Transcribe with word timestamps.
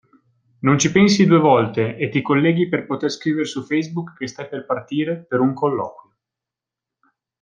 Non 0.61 0.79
ci 0.79 0.91
pensi 0.91 1.27
due 1.27 1.37
volte 1.37 1.95
e 1.95 2.09
ti 2.09 2.23
colleghi 2.23 2.67
per 2.67 2.87
poter 2.87 3.11
scrivere 3.11 3.45
su 3.45 3.61
Facebook 3.63 4.15
che 4.17 4.25
stai 4.25 4.47
per 4.49 4.65
partire 4.65 5.23
per 5.27 5.39
un 5.41 5.53
colloquio! 5.53 6.15